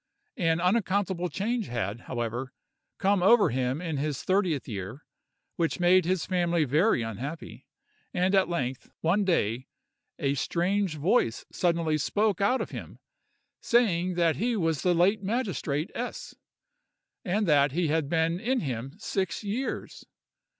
[0.37, 2.55] An unaccountable change had, however,
[2.97, 5.05] come over him in his thirtieth year,
[5.57, 7.67] which made his family very unhappy;
[8.11, 9.67] and at length, one day,
[10.17, 12.97] a strange voice suddenly spoke out of him,
[13.59, 16.33] saying that he was the late magistrate S——,
[17.23, 20.03] and that he had been in him six years.